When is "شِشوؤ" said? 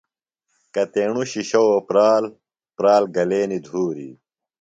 1.31-1.75